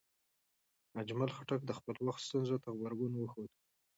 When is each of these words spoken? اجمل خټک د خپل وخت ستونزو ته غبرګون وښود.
اجمل 1.01 1.29
خټک 1.37 1.61
د 1.65 1.71
خپل 1.79 1.95
وخت 2.07 2.21
ستونزو 2.27 2.55
ته 2.63 2.69
غبرګون 2.75 3.13
وښود. 3.17 3.49